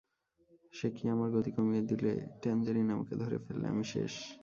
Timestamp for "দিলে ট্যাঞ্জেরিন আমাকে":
1.81-3.13